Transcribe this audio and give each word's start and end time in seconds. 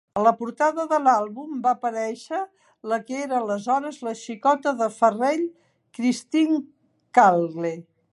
A 0.19 0.21
la 0.25 0.31
portada 0.37 0.83
de 0.91 0.97
l'àlbum 1.07 1.49
va 1.65 1.73
aparèixer 1.77 2.39
la 2.93 2.99
que 3.09 3.19
era 3.25 3.37
aleshores 3.41 3.99
la 4.07 4.15
xicota 4.23 4.75
de 4.81 4.89
Farrell, 4.97 5.45
Christine 5.99 6.59
Cagle. 7.21 7.75